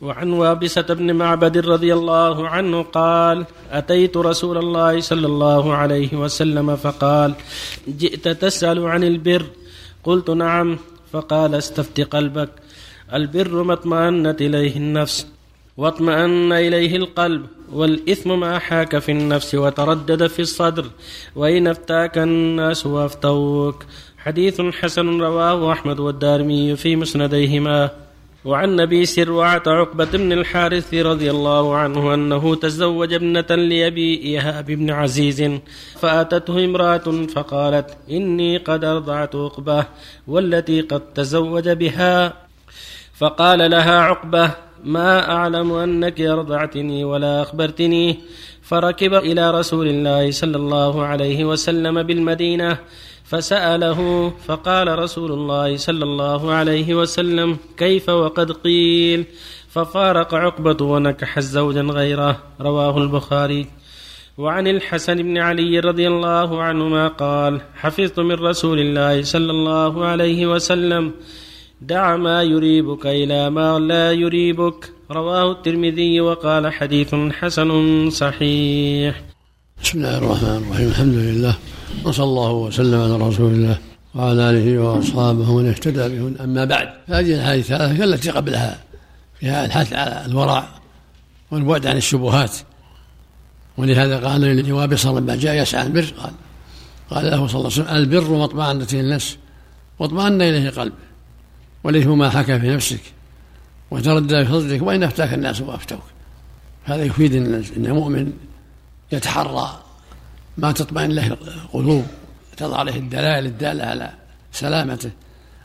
[0.00, 6.76] وعن وابسة بن معبد رضي الله عنه قال أتيت رسول الله صلى الله عليه وسلم
[6.76, 7.34] فقال
[7.88, 9.42] جئت تسأل عن البر.
[10.04, 10.78] قلت نعم.
[11.12, 12.48] فقال استفت قلبك.
[13.14, 15.26] البر ما اطمأنت إليه النفس
[15.76, 20.86] واطمأن إليه القلب والإثم ما حاك في النفس وتردد في الصدر
[21.36, 23.84] وإن أفتاك الناس وأفتوك.
[24.18, 28.07] حديث حسن رواه أحمد والدارمي في مسنديهما.
[28.44, 34.90] وعن أبي سروعة عقبة بن الحارث رضي الله عنه أنه تزوج ابنة لأبي إيهاب بن
[34.90, 35.60] عزيز
[36.00, 39.86] فأتته امرأة فقالت إني قد أرضعت عقبة
[40.26, 42.32] والتي قد تزوج بها.
[43.14, 44.50] فقال لها عقبة
[44.84, 48.18] ما أعلم أنك أرضعتني ولا أخبرتني.
[48.68, 52.78] فركب إلى رسول الله صلى الله عليه وسلم بالمدينة
[53.24, 59.24] فسأله فقال رسول الله صلى الله عليه وسلم كيف وقد قيل؟
[59.68, 63.66] ففارق عقبة ونكح زوجا غيره رواه البخاري.
[64.38, 70.46] وعن الحسن بن علي رضي الله عنهما قال حفظت من رسول الله صلى الله عليه
[70.46, 71.12] وسلم
[71.82, 74.92] دع ما يريبك إلى ما لا يريبك.
[75.10, 79.22] رواه الترمذي وقال حديث حسن صحيح.
[79.82, 80.88] بسم الله الرحمن الرحيم.
[80.88, 81.54] الحمد لله.
[82.04, 83.78] وصلى الله وسلم على رسول الله
[84.14, 86.36] وعلى آله وأصحابه ومن اهتدى بهن.
[86.40, 88.78] أما بعد هذه الحديث الثلاثه كالتي قبلها.
[89.40, 90.68] فيها الحث على الورع
[91.50, 92.56] والبعد عن الشبهات.
[93.76, 96.32] ولهذا قال للجواب صلى الله جاء يسعى البر قال
[97.10, 99.36] قال له صلى الله عليه وسلم البر ما اطمأنت النفس
[99.98, 100.92] واطمأن إليه القلب
[101.84, 103.00] والاثم ما حكى في نفسك
[103.90, 106.02] وتردد في صدرك وإن أفتاك الناس وأفتوك.
[106.84, 108.32] هذا يفيد ان المؤمن
[109.12, 109.82] يتحرى
[110.58, 112.06] ما تطمئن له القلوب
[112.56, 114.12] تضع عليه الدلائل الدالة على
[114.52, 115.10] سلامته.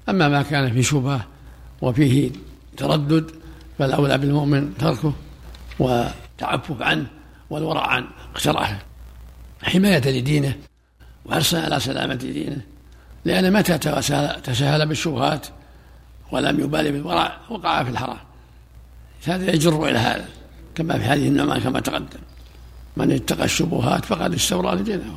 [0.09, 1.25] أما ما كان في شبهة
[1.81, 2.31] وفيه
[2.77, 3.31] تردد
[3.80, 5.14] فالأولى بالمؤمن تركه
[5.80, 7.05] والتعفف عنه
[7.50, 8.05] والورع عن
[8.36, 8.80] اقتراحه
[9.64, 10.55] حماية لدينه
[11.25, 12.61] وحرصا على سلامة دينه
[13.26, 13.77] لأن متى
[14.43, 15.48] تساهل بالشبهات؟
[16.33, 18.17] ولم يبالي بالورع وقع في الحرام.
[19.26, 20.26] هذا يجر إلى هذا
[20.76, 22.20] كما في هذه النعمان كما تقدم.
[22.98, 25.16] من اتقى الشبهات فقد استورى لدينه.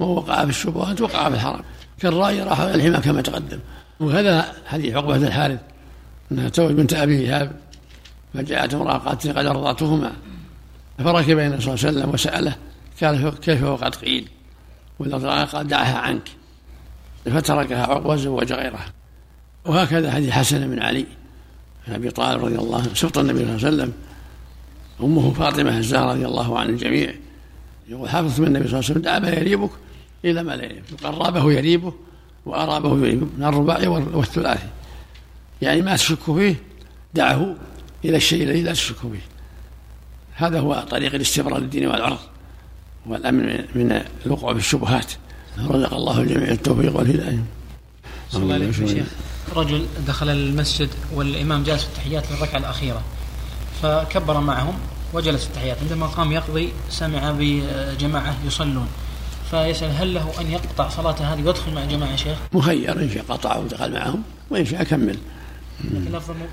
[0.00, 1.60] ووقع في الشبهات وقع في الحرام.
[2.00, 3.58] كالرأي راح الحمى كما تقدم.
[4.00, 5.60] وهذا حديث عقبة بن الحارث
[6.32, 7.52] أنها تزوج بنت أبي ايهاب
[8.34, 10.12] فجاءت امرأة قالت قد ارضعتهما
[10.98, 12.56] فركب النبي صلى الله عليه وسلم وسأله
[13.02, 14.28] قال كيف وقد قيل؟
[14.98, 16.28] والارضاع قال دعها عنك.
[17.24, 18.99] فتركها عقبة وزوج غيرها.
[19.66, 21.06] وهكذا حديث حسن بن علي
[21.86, 23.92] بن أبي طالب رضي الله عنه سبط النبي صلى الله عليه وسلم.
[25.02, 27.14] أمه فاطمة الزهراء رضي الله عن الجميع
[27.88, 29.70] يقول حافظت من النبي صلى الله عليه وسلم ما يريبك
[30.24, 31.92] إلى ما لا يريبك قرابه يريبه
[32.46, 34.68] وأرابه يريبه من الرباعي والثلاثي.
[35.62, 36.54] يعني ما تشك فيه
[37.14, 37.54] دعه
[38.04, 39.24] إلى الشيء الذي لا تشك فيه.
[40.34, 42.18] هذا هو طريق الاستبراء للدين والعرض
[43.06, 45.12] والأمن من الوقوع في الشبهات
[45.58, 47.44] رزق الله الجميع التوفيق والهداية.
[48.34, 49.06] الله عليك شيخ
[49.56, 53.02] رجل دخل المسجد والإمام جالس في التحيات للركعة الأخيرة
[53.82, 54.74] فكبر معهم
[55.12, 55.76] وجلس في التحيات.
[55.82, 58.88] عندما قام يقضي سمع بجماعة يصلون.
[59.50, 63.56] فيسأل هل له أن يقطع صلاته هذه ويدخل مع الجماعة شيخ؟ مخير إن شاء قطع
[63.56, 65.18] ودخل معهم وإن شاء كمل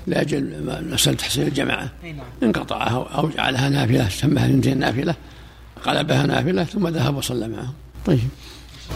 [0.06, 1.90] لأجل مسألة تحصيل الجماعة.
[2.02, 2.16] نعم.
[2.42, 5.14] إن قطعها أو جعلها نافلة سماها اثنتين نافلة
[5.84, 7.72] قلبها نافلة ثم ذهب وصلى معهم.
[8.06, 8.28] طيب.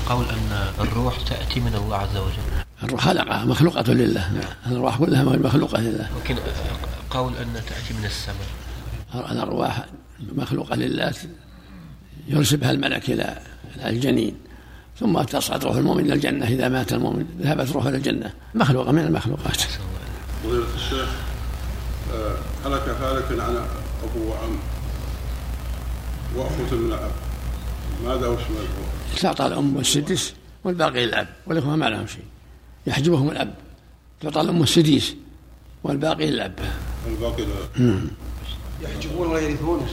[0.09, 2.65] قول أن الروح تأتي من الله عز وجل.
[2.85, 4.33] الروح خلقها مخلوقة لله.
[4.33, 4.77] نعم.
[4.77, 6.11] الروح كلها مخلوقة لله.
[6.25, 6.37] لكن
[7.11, 9.33] قول أن تأتي من السماء.
[9.33, 9.87] الأرواح
[10.33, 11.13] مخلوقة لله.
[12.29, 13.39] يرسل بها الملك إلى
[13.85, 14.35] الجنين.
[15.01, 16.47] ثم تصعد روح المؤمن إلى الجنة.
[16.47, 18.33] إذا مات المؤمن ذهبت روحه إلى الجنة.
[18.55, 19.61] مخلوقة من المخلوقات.
[20.45, 21.09] فضيلة الشيخ
[22.15, 23.65] آه، هلك هالك على
[24.05, 24.59] أبو وعم.
[26.37, 27.11] وأخوة من الأب.
[28.05, 28.67] ماذا وشمل
[29.21, 32.25] تعطى الأم والسدس والباقي للأب والإخوة ما لهم شيء.
[32.87, 33.55] يحجبهم الأب.
[34.21, 35.15] تعطى الأم السديس
[35.85, 36.59] والباقي للأب.
[37.07, 38.09] الباقي للأب.
[38.83, 39.87] يحجبون ولا يرثون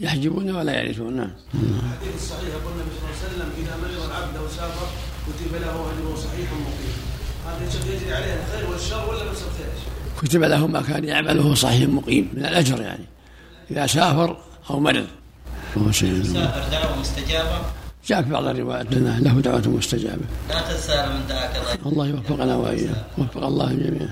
[0.00, 1.30] يحجبون ولا يرثون نعم.
[1.54, 4.86] الحديث الصحيح يقول النبي صلى الله عليه وسلم إذا مرض العبد أو سافر
[5.26, 6.96] كتب له أجره صحيح مقيم.
[7.46, 9.66] هذا يجري عليه الخير والشر ولا بس الخير
[10.22, 13.04] كتب له ما كان يعمله صحيح مقيم من الأجر يعني.
[13.70, 14.36] إذا سافر
[14.70, 15.06] أو مرض.
[15.74, 17.60] سافر دعوة مستجابة.
[18.06, 20.22] جاء في بعض الروايات له دعوة مستجابة.
[20.48, 21.50] لا تنسى من دعاك
[21.86, 22.06] الله.
[22.06, 24.08] يوفقنا وإياه وفق الله الجميع